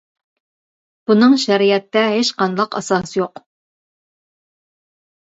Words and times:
بۇنىڭ 1.11 1.35
شەرىئەتتە 1.43 2.03
ھېچ 2.13 2.31
قانداق 2.39 2.79
ئاساسى 2.79 3.13
يوق. 3.21 3.43